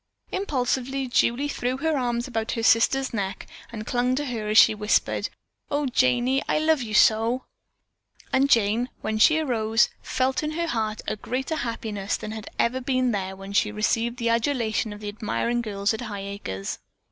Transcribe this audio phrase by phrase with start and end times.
[0.31, 4.73] Impulsively Julie threw her arms about her sister's neck and clung to her as she
[4.73, 5.29] whispered:
[5.69, 7.43] "Oh, Janey, I love you so!"
[8.33, 12.81] And Jane, when she arose, felt in her heart a greater happiness than had ever
[12.81, 16.79] been there when she had received the adulation of the admiring girls at Highacres.